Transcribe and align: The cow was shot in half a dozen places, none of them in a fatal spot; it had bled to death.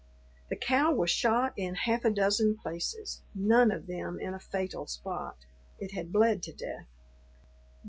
The 0.49 0.55
cow 0.55 0.91
was 0.91 1.11
shot 1.11 1.53
in 1.55 1.75
half 1.75 2.03
a 2.03 2.09
dozen 2.09 2.57
places, 2.57 3.21
none 3.35 3.69
of 3.69 3.85
them 3.85 4.19
in 4.19 4.33
a 4.33 4.39
fatal 4.39 4.87
spot; 4.87 5.37
it 5.77 5.91
had 5.91 6.11
bled 6.11 6.41
to 6.41 6.51
death. 6.51 6.87